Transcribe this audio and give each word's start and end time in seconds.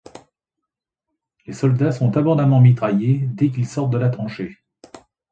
Les 1.45 1.53
soldats 1.53 1.91
sont 1.91 2.17
abondamment 2.17 2.59
mitraillés 2.59 3.19
dès 3.19 3.51
qu'ils 3.51 3.67
sortent 3.67 3.93
de 3.93 3.99
la 3.99 4.09
tranchée. 4.09 4.57